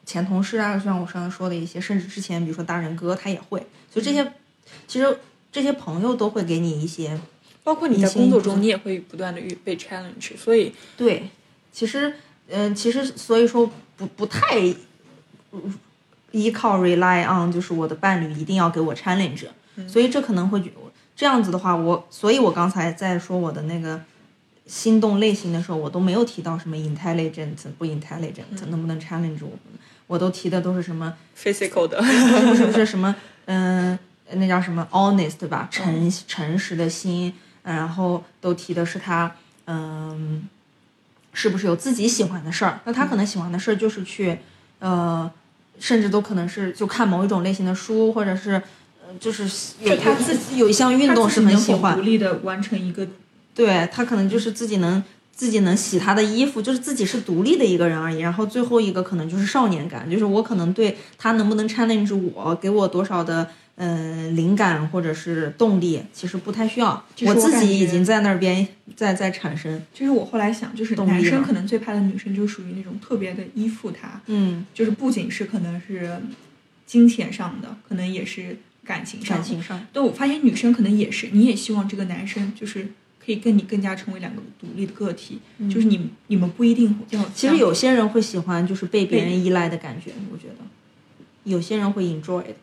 [0.05, 3.59] 前同事啊，就像我刚才说的一些，甚至之前比如说大人哥他也会，
[3.91, 4.33] 所以这些，
[4.87, 5.19] 其实
[5.51, 7.19] 这些朋友都会给你一些
[7.63, 10.73] 包括你在工作中，你也会不断的遇被 challenge，所以。
[10.95, 11.29] 对，
[11.71, 12.13] 其实，
[12.47, 14.57] 嗯、其实所以说不不太
[15.51, 15.73] 嗯
[16.31, 19.47] 依靠 rely on，就是我的伴侣一定要给我 challenge，、
[19.87, 20.69] 所以这可能会觉
[21.17, 23.99] 这样子的话，我所以我刚才在说我的那个
[24.67, 29.49] 心动类型的时候，我都没有提到什么 intelligent 不 intelligent，、能不能 challenge 我，
[30.05, 31.97] 我都提的都是什么 physical 的，
[32.47, 33.97] 不是不是什么， 嗯、
[34.33, 35.67] 那叫什么 honest 对吧？
[35.71, 40.47] 诚诚实的心，嗯然后都提的是他，嗯，
[41.33, 42.79] 是不是有自己喜欢的事儿？
[42.85, 44.37] 那他可能喜欢的事儿就是去，
[44.79, 45.29] 呃，
[45.79, 48.61] 甚至都可能是就看某一种类型的书，或者是，呃，
[49.19, 49.43] 就是
[49.81, 53.07] 有就他自己有一项运动是很喜欢独，立的完成一个。
[53.53, 58.19] 对他可能就是自己能自己能洗他的衣服，就是自己是独立的一个人而已。
[58.19, 76.19] 然后最后一个可能就是少年感，就是我可能对他能不能 challenge 我，给我多少的呃灵感或者是动力，其实不太需要，我我自己已经在那边在在产生，就是我后来想，就是男生可能最怕的女生就属于那种特别的依附他，嗯，就是不仅是可能是
[76.85, 79.37] 金钱上的，可能也是感情上。
[79.37, 82.87] 感情上，对，我发现女生可能也是，你也希望这个男生就是
[83.23, 87.21] 可以跟你更加成为两个独立的个体，就是你你们不一定要。
[87.21, 90.55] 嗯其实有些人会喜欢就是被别人依赖的感觉，我觉得
[91.43, 92.55] 有些人会 enjoy 的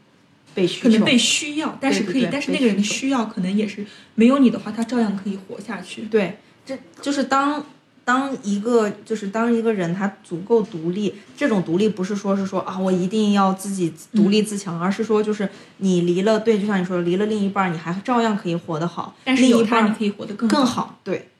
[0.55, 3.85] 被可能被需要，但是可以，对对对但是那个人的需要可能也是
[4.15, 6.03] 没有你的话，他照样可以活下去。
[6.03, 7.67] 对，这就是当
[8.05, 20.67] 当一个就是当一个人他足够独立，这种独立不是说是说啊我一定要自己独立自强，而是说就是你离了对，就像你说的，离了另一半儿，你还照样可以活得好，但是另一半儿有他，你可以活得更更。
[20.67, 21.31] 好，对，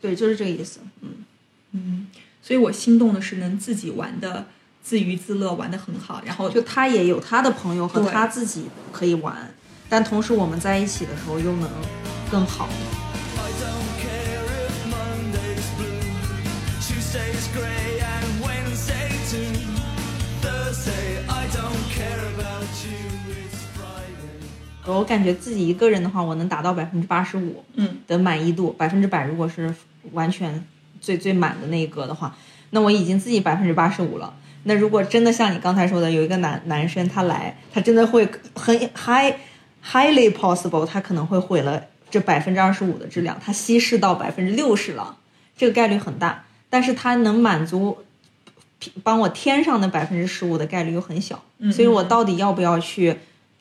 [0.00, 0.78] 对，就是这个意思。
[1.00, 1.08] 嗯，
[1.72, 2.06] 嗯，
[2.40, 4.46] 所以我心动的是能自己玩的
[4.82, 9.52] 自娱自乐，玩得很好，然后就他也有他的朋友和他自己可以玩，
[9.88, 11.68] 但同时我们在一起的时候又能
[12.30, 12.68] 更好。
[24.86, 29.74] 我感觉自己一个人的话，我能达到百分之八十五，嗯，的满意度，百分之百如果是
[30.12, 30.64] 完全
[31.00, 32.34] 最最满的那一个的话，
[32.70, 34.32] 那我已经自己百分之八十五了。
[34.62, 39.34] 那如果真的像你刚才说的，有一个男男生他来，他真的会很 high
[39.84, 45.16] highly possible，他可能会毁了这百分之二十五的质量，他稀释到百分之六十了，
[45.56, 46.44] 这个概率很大。
[46.74, 47.98] 但是它能满足
[49.04, 51.40] 帮我添上的百分之十五的概率又很小，
[51.72, 53.16] 所以我到底要不要去，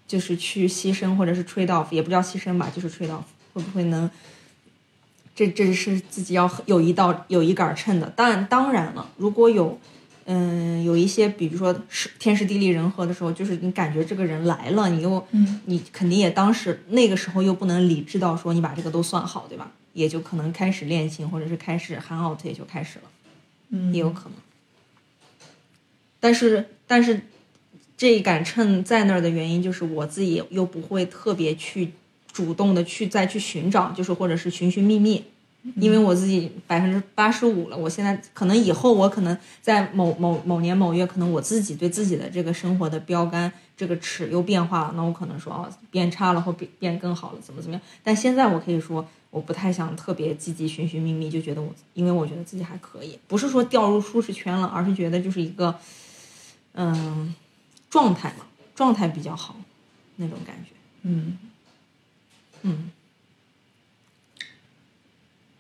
[0.08, 3.22] 就是去牺牲或者是 trade off，也不叫牺牲吧，就是 trade off，
[3.54, 4.10] 会不会能？
[5.36, 8.12] 这这是自己要有一道有一杆秤的。
[8.16, 9.80] 但当然了，如果有，
[10.26, 19.72] 嗯，有一些比如说是天时地利人和的时候，就是你感觉这个人来了，你又，嗯，你肯定也当时那个时候又不能理智到说你把这个都算好，对吧？
[19.94, 23.06] 也就可能开始练琴，或者是开始 hang out 也就开始了，
[23.70, 24.34] 嗯也有可能。
[26.20, 27.22] 但是但是
[27.96, 31.92] 这一杆秤在那儿的原因，就是我自己又不会特别去
[32.32, 35.24] 主动的去再去寻找，就是或者是寻寻觅觅，
[35.76, 47.82] 因为我自己百分之八十五了，我现在可能以后我可能在某某某年某月，可能我自己对自己的这个生活的标杆这个尺又变化了，那我可能说哦变差了或变变更好了，怎么怎么样？
[48.04, 49.08] 但现在我可以说。
[49.34, 55.76] 我不太想特别积极寻寻觅觅，就觉得我，因为我觉得自己还可以，不是说掉入舒适圈了，而是觉得就是一个，
[56.74, 57.34] 嗯，
[57.90, 59.56] 状态嘛，状态比较好，
[60.18, 60.70] 那种感觉。
[61.02, 61.40] 嗯，
[62.62, 62.92] 嗯，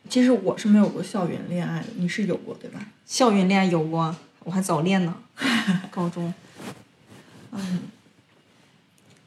[0.08, 2.80] 其实我是没有过校园恋爱的，你是有过对吧？
[3.08, 5.18] 校园恋爱有过，我还早恋呢，
[5.90, 6.32] 高中。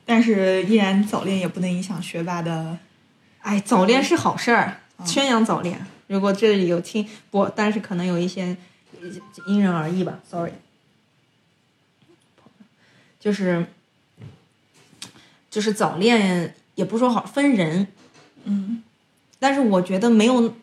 [0.07, 2.79] 但是依然早恋也不能影响学霸的。
[3.41, 5.85] 哎，早恋是好事儿，宣扬早恋。
[6.07, 8.57] 如果这里有听不，但是可能有一些
[9.47, 10.53] 因人而异吧，sorry。
[13.19, 13.67] 就是
[15.51, 17.89] 就是早恋，也不说好分人，
[18.45, 18.83] 嗯
[19.39, 20.55] 但是我觉得没有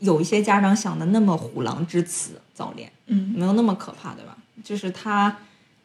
[0.00, 4.36] 有一些家长想的那么虎狼之词早恋，嗯没有那么可怕，对吧？
[4.64, 5.38] 就是他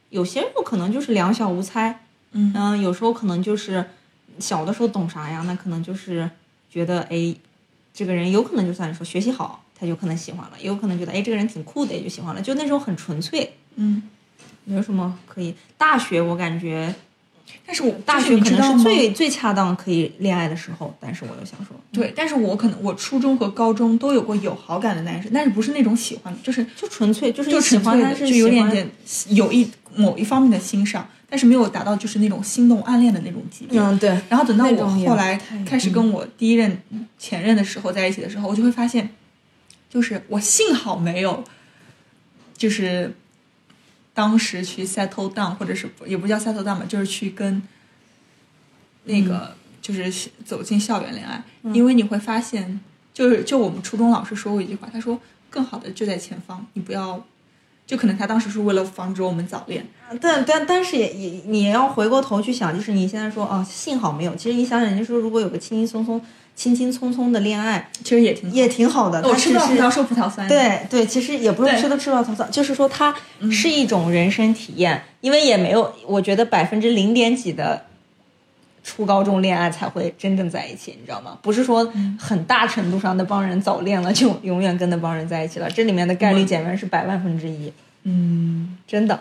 [0.09, 2.06] 有些时候可能就是两小无猜，
[2.37, 3.83] 嗯嗯，有时候可能就是
[4.39, 5.43] 小的时候懂啥呀？
[5.45, 6.29] 那可能就是
[6.69, 7.35] 觉得哎，
[7.93, 12.41] 这个人有可能就算你说学习好，他就可能喜欢了；也有可能觉得哎，这个人挺酷的，也就喜欢了。
[12.41, 14.03] 就那时候很纯粹，嗯。
[14.69, 15.55] 没有什么可以。
[15.77, 16.93] 大学我感觉
[17.65, 28.89] 但是我大学可能是最最恰当可以恋爱的时候，但是我又想说，对，但是我可能我初中和高中都有过有好感的男生，但是不是那种喜欢的，就是就纯粹就是就喜欢，但是就有点点
[29.29, 33.79] 有一某一方面的欣赏，但是没有达到就是那种心动暗恋的那种级别。
[33.79, 35.35] 嗯对，然后等到我后来
[35.65, 36.81] 开始跟我第一任
[37.17, 39.09] 前任的时候在一起的时候，我就会发现，
[39.89, 41.43] 就是我幸好没有，
[42.55, 43.13] 就是
[44.13, 47.61] 当时去 settle down，或者是也不叫 settle down 吧，就是去跟
[49.03, 52.79] 那个、就是走进校园恋爱，因为你会发现，
[53.13, 57.25] 就是就我们初中老师说过一句话，他说更好的就在前方，你不要。
[57.87, 59.83] 就可能他当时是为了防止我们早恋，
[60.21, 64.35] 但但但是也也你要回过头去想，就是你现在说哦，幸好没有。
[64.35, 66.21] 其实你想想，人家说如果有个轻轻松松、
[66.53, 69.25] 轻轻松松的恋爱，其实也挺也挺好的。
[69.25, 70.45] 我吃不到葡萄说葡萄酸。
[70.49, 73.15] 对对，其实也不用吃都吃不到葡萄，就是说它
[73.49, 77.85] 是一种人生体验，因为也没有，我觉得百分之零点几的
[78.87, 81.37] 初高中恋爱才会真正在一起，你知道吗？
[81.41, 87.73] 不是说很大程度上那帮人早恋了就永远跟那帮人在一起了，这里面的概率简直是百万分之一，
[88.03, 89.19] 嗯，真的。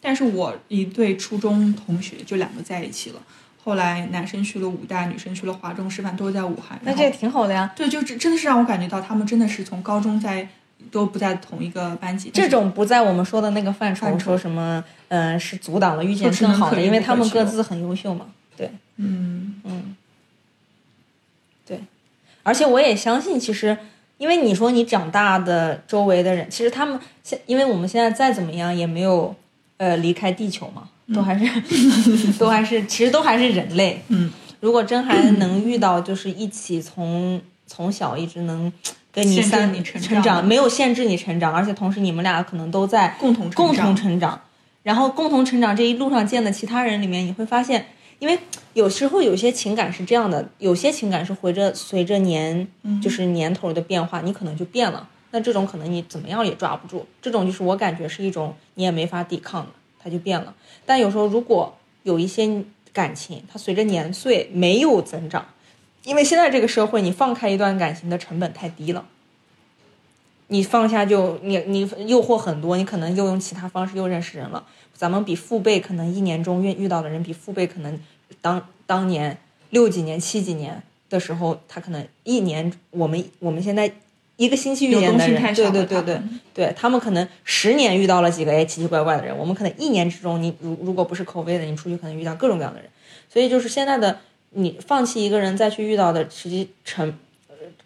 [0.00, 3.20] 但是我一对初中同学就两个在一起了，
[3.62, 6.76] 后来男生去了武大，女生去了华中师范，都是在武汉。
[6.82, 7.72] 那这也挺好的呀。
[7.76, 10.48] 对，就真真的是让我感觉到他们真的是从高中在
[10.90, 12.30] 都不在同一个班级。
[12.30, 18.26] 这种不在我们说的那个范畴，说什么，嗯、是阻挡了遇见更好的，因为他们各自很优秀嘛。
[18.56, 19.96] 对，嗯嗯，
[21.66, 21.80] 对，
[22.42, 23.76] 而且我也相信，其实
[24.18, 29.34] 因为你说你长大的周围的人，其实他们现，因为我们现在再怎么样也没有
[29.78, 31.46] 呃离开地球嘛，都还是、
[32.38, 34.02] 都还是，其实都还是人类。
[34.08, 38.70] 嗯，如果真还能遇到，就是一起从从小一直能
[39.12, 44.40] 跟你三你成成长没有限制你成长，而且同时你们俩可能都在共同成共长同成长，
[44.82, 47.86] 然后共同成长这一路上见的其他人里面，你会发现，
[48.18, 48.38] 因为
[48.72, 52.66] 有时候有些情感是这样的，有些情感是随着随着年
[53.02, 55.06] 就是年头的变化，你可能就变了。
[55.30, 59.72] 那这种可能你怎么样也抓不住，这种就是我感觉是一种你也没法抵抗的，
[60.02, 60.54] 它就变了。
[60.84, 65.46] 但有时候如果有一些感情，它随着年岁没有增长，
[66.04, 69.06] 因为现在这个社会，你放开一段感情的成本太低了。
[70.48, 74.64] 你放下就你你诱惑很多，你可能又用其他方式又认识人了。
[74.94, 77.98] 咱们比父辈可能一年中遇遇到的人，比父辈可能
[78.40, 79.38] 当当年
[79.70, 83.90] 六几年、七几年的时候，他可能一年我们我们现在
[84.36, 86.20] 一个星期遇见的人，对对对对
[86.52, 92.90] 对，他们可能十年遇到了几个哎奇奇怪怪的人，我们可能一年之中，你如如果不是口碑的，你出去可能遇到各种各样的人。
[93.32, 94.20] 所以就是现在的
[94.52, 97.18] 你放弃一个人再去遇到的，实际成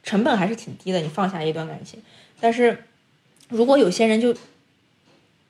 [0.03, 1.01] 成本还是挺低的。
[1.01, 2.03] 你放下一段感情，
[2.41, 2.85] 但是
[3.49, 4.35] 如果有些人就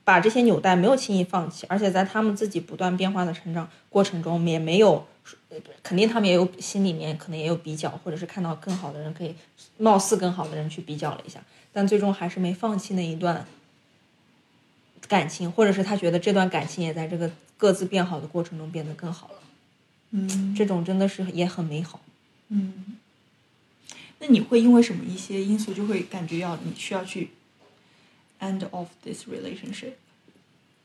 [0.05, 5.07] 把这些纽带没有轻易放弃，而且在他们自己不断变化的成长过程中，也没有，
[5.83, 9.35] 肯定他们也有心里面可能也有比较，或者是看到更好的人，可以
[9.79, 11.41] 貌似更好的人去比较了一下，
[11.73, 13.45] 但最终还是没放弃那一段
[15.09, 19.35] 感情，或者是他觉得这段感情也在这个各自变好的过程中变得更好了，
[20.17, 22.01] 嗯这种真的是也很美好。
[22.49, 22.97] 嗯。
[24.19, 27.31] 那你会因为什么一些因素就会感觉要你需要去
[28.41, 29.93] end off this relationship？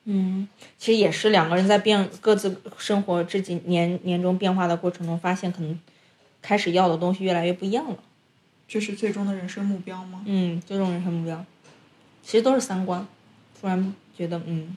[0.03, 5.79] 嗯，其实也是两个人在变各自生活这几年年中变化的过程中，发现可能
[6.41, 7.97] 开始要的东西越来越不一样了。
[8.67, 10.23] 这是最终的人生目标吗？
[10.25, 11.45] 嗯，最终人生目标，
[12.23, 13.07] 其实都是三观。
[13.59, 14.75] 突然觉得，嗯，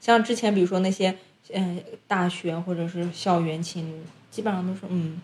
[0.00, 1.18] 像之前比如说那些，
[1.52, 5.20] 嗯、大学或者是校园情侣，基本上都是，嗯，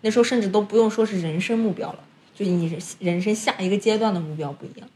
[0.00, 1.98] 那时候甚至都不用说是人生目标了，
[2.34, 4.88] 就你人人生下一个阶段的目标不一样，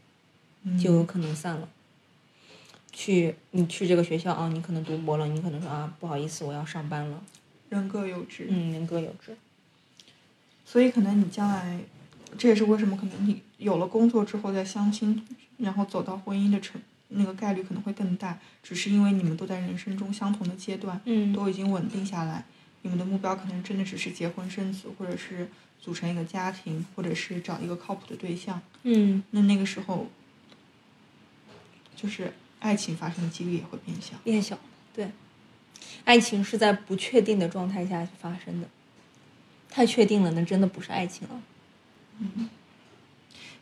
[0.79, 1.69] 就有可能散了。
[2.91, 7.21] 去你去这个学校啊，你可能读博了，你可能说啊，不好意思，我要上班了。
[7.69, 8.47] 人各有志。
[8.49, 9.35] 嗯，人各有志。
[10.63, 11.79] 所以可能你将来，
[12.37, 15.25] 这也是为什么可能你有了工作之后再相亲，
[15.57, 16.79] 然后走到婚姻的成
[17.15, 22.45] 那个概率可能会更大，只是因为你们都在人生中相同的阶段，嗯都已经稳定下来，
[22.81, 25.49] 你们的目标可能真的只是结婚生子，或者是
[25.79, 28.61] 组成一个家庭，或者是找一个靠谱的对象。
[28.83, 30.07] 嗯，那那个时候，
[31.95, 34.15] 就是爱情发生的几率也会变小。
[34.23, 34.57] 变小，
[34.93, 35.11] 对，
[36.05, 38.67] 爱情是在不确定的状态下发生的，
[39.69, 41.41] 太确定了，那真的不是爱情了。
[42.19, 42.49] 嗯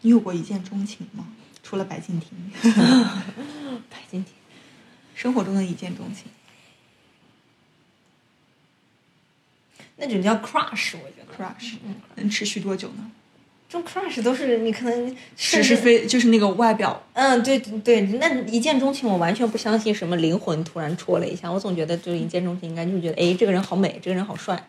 [0.04, 1.28] 你有过一见钟情吗？
[1.72, 2.30] 除了白敬亭，
[3.90, 4.34] 白敬亭，
[5.16, 6.26] 生活中的一见钟情。
[9.96, 13.10] 那种叫 crush，我觉得 crush 嗯能持续多久呢？
[13.70, 24.62] 这种 crush 都是你可能只是非就是那个外表，嗯，对对对，那一见钟情，我完全不相信什么灵魂突然戳了一下，我总觉得就是一见钟情，应该就是觉得，哎，这个人好美，这个人好帅，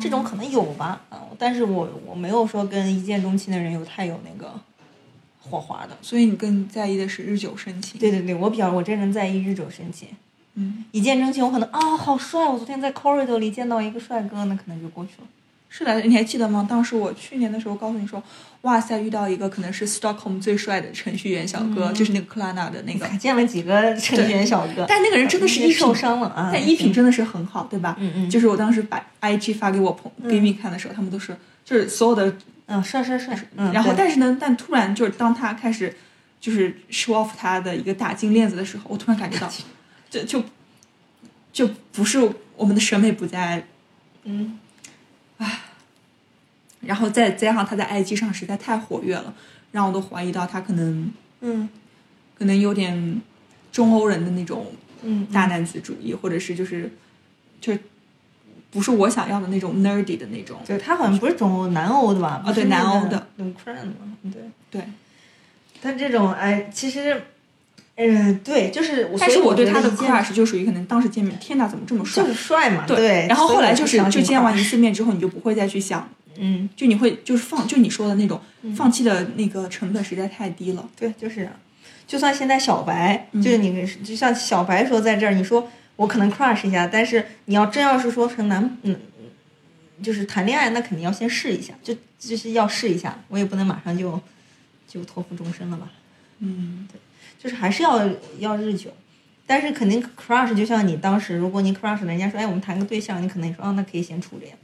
[0.00, 4.58] 这种可能有吧，啊，但是我我没有说跟一见钟情的人有太有那个
[5.42, 5.96] 火花的。
[6.00, 8.00] 所以你更在意的是日久生情。
[8.00, 10.08] 对对对，我比较我这人在意日久生情，
[10.54, 15.26] 嗯，一见钟情，我可能啊、好帅，我昨天在 corridor 里见到一个帅哥，那可能就过去了。
[15.74, 16.66] 是的，你还记得吗？
[16.68, 18.22] 当时我去年的时候告诉你说，
[18.60, 26.50] 哇塞，遇到一个可能是 Stockholm 最帅的程序员小哥，就是那个克拉纳的那个还，见了几个程序员小哥，但那个人真的是衣品受伤了啊！
[26.52, 27.96] 但衣品真的是很好，对吧？
[27.98, 31.34] 嗯嗯就是我当时把 IG 发给我朋闺蜜看的时候，他们都是
[31.64, 32.30] 就是所有的，
[32.72, 35.94] 嗯，帅帅帅，嗯，然后但是呢，但突然就是当他开始
[36.40, 39.52] 就是 show off 他的一个大金链子的时候，我突然感觉到，
[40.08, 40.42] 就就
[41.52, 42.18] 就不是
[42.56, 43.66] 我们的审美不在，
[44.24, 44.58] 嗯，
[46.80, 49.34] 然后再加上他在 IG 上实在太活跃了，
[49.72, 51.68] 让我都怀疑到他可能嗯。
[52.34, 53.20] 可能有点
[53.70, 56.90] 中欧人的那种嗯，大男子主义，或者是就是
[57.60, 57.78] 就是
[58.72, 60.58] 不是我想要的那种 nerdy 的那种。
[60.66, 62.42] 对他好像不是中欧，南欧的吧？
[62.44, 63.28] 啊对南欧的
[64.32, 64.42] 对。
[64.70, 64.82] 对，
[65.80, 67.22] 但这种哎，其实，
[67.96, 72.28] 嗯，对，就是，但是我对他的 crush 就属于可能当时见面，天哪，怎么这么帅就？
[72.30, 73.26] 是帅嘛，对对。
[73.28, 76.08] 然后后来就是就见完一次面之后，你就不会再去想，
[76.38, 78.40] 嗯，就你会就是放，就你说的那种
[78.74, 80.88] 放弃的那个成本实在太低了。
[80.98, 81.48] 对，就是。
[82.04, 85.66] 就算现在小白，嗯就是你，就像小白说在这儿，你说
[85.96, 88.98] 我可能 crush 一下，但是你要真要是说成男，嗯，
[90.02, 94.20] 就是谈恋爱，那肯定要先试一下，就就是要试一下，我也不能马上就
[94.88, 95.92] 就托付终身了吧。
[96.38, 96.98] 嗯，对
[97.38, 98.92] 就是还是要要日久，
[99.46, 104.54] 但是肯定 crush 就像你当时，如果你 crush 人家说，哎，我们谈个对象，你可能说，啊，那可以先处着呀。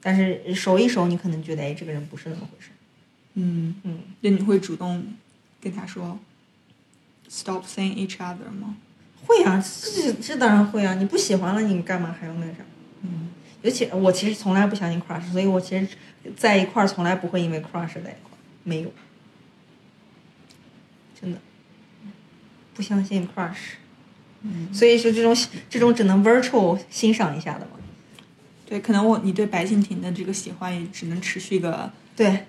[0.00, 2.68] 但是熟一熟，你可能觉得，哎，这个人不是那么回事。
[3.34, 5.04] 嗯，嗯，就你会主动
[5.60, 6.18] 跟他说
[7.28, 8.76] stop seeing each other 吗？
[9.28, 9.62] 会啊，
[9.94, 10.94] 这这当然会啊。
[10.94, 12.64] 你不喜欢了，你干嘛还要那啥？
[13.02, 13.28] 嗯，
[13.62, 15.86] 尤其我其实从来不相信 crush，所以我其实
[16.36, 18.90] 在一块儿从来不会因为 crush 在一块儿，没有，
[21.20, 21.38] 真的
[22.74, 23.76] 不相信 crush。
[24.40, 25.36] 嗯所以说这种
[25.68, 27.72] 这种只能 virtual 欣赏一下的嘛。
[28.64, 32.46] 对，可能我你对白敬亭的这个喜欢也只能持续个对，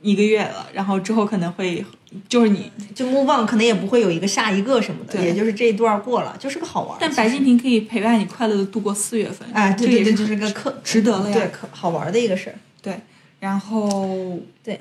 [0.00, 1.84] 一个月了，然后之后可能会
[2.28, 6.98] 就是你，就 move on 可能也不会有一个下一个什么的，对也就是这一段过了，就是个好玩儿。
[7.00, 12.56] 但白敬亭可以陪伴你快乐的度过四月份，哎，对对对，这也是就是个可值得了呀对，可好玩儿的一个事儿。
[12.82, 12.98] 对，
[13.40, 14.78] 然后对，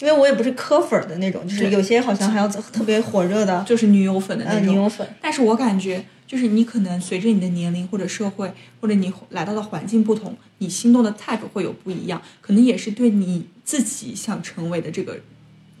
[0.00, 5.06] 因为我也不是磕粉儿的那种，就是有些好像还要特别火热的，就是女友粉的那呃，种，女友粉。
[5.20, 15.16] 但是我感觉，就是你可能随着你的年龄或者社会或者你来到的环境不同，你心动的 type 会有不一样，可能也是对你自己想成为的这个，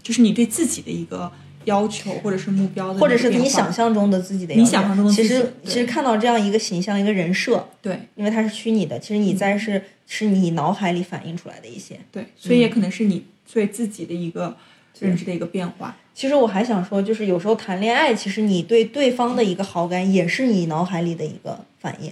[0.08, 1.30] 就是你对自己的一个
[1.66, 12.00] 要求或者是目标的或者是你想象中的自己的你想象中的其实其实看到这样一个形象一个人设，对因为它是虚拟的，其实你在是是你脑海里反映出来的一些。
[12.10, 14.56] 对，所以也可能是你对自己的一个
[14.98, 15.94] 认知的一个变化。
[16.14, 22.10] 其实我还想说，就是有时候谈恋爱，其实你对对方的一个好感，也是你脑海里的一个反应。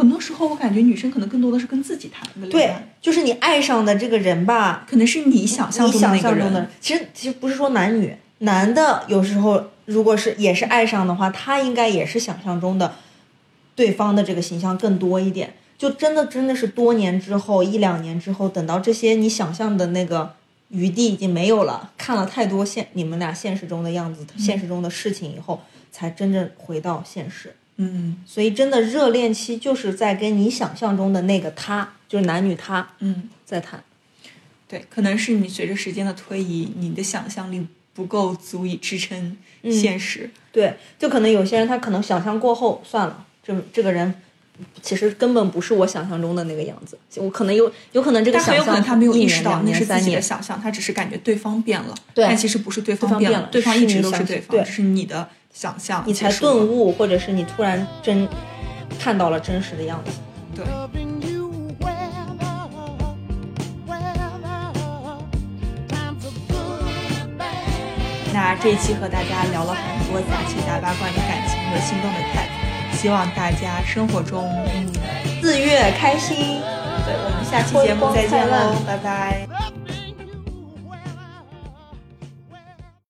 [0.00, 12.94] 很多时候，我感觉女生可能更多的是跟自己谈的恋对，，就是你爱上的这个人吧，可能是你想象中的那个人象中的，，其实其实不是说男女，男的有时候如果是也是爱上的话，他应该也是想象中的
[13.76, 15.52] 对方的这个形象更多一点。
[15.76, 20.34] 就真的真的是多年之后，一两年之后，等到这些你想象的那个
[20.68, 27.54] 余地已经没有了，看了太多现你们俩现实中的样子、现实中的事情以后，才真正回到现实。
[27.82, 28.16] 嗯。
[28.26, 33.82] 所以真的热恋期就是在跟你想象中的那个他，就是男女他嗯，在谈。
[34.68, 39.72] 对，可能是你随着时间的推移，你的想象力不够足以支撑嗯。
[39.72, 40.30] 现实。
[40.52, 44.14] 对，就可能有些人他可能想象过后算了，这这个人
[44.82, 46.98] 其实根本不是我想象中的那个样子。
[47.16, 52.24] 我可能有有可能这个但很想象有可能他没有意识到那是自己的，想象，他只是感觉对方变了，对。
[52.26, 54.64] 但其实不是对对方方变变了对方一直都是对方，对。
[54.64, 58.28] 只是你的想象你才顿悟，或者是你突然真
[58.98, 60.12] 看到了真实的样子。
[60.54, 60.64] 对。
[68.32, 74.86] 那这一期和大家聊了很多杂七杂八关于感情和心动的 type，希望大家生活中嗯
[75.42, 79.99] 自悦开心，对，我们下期节目再见喽，拜拜。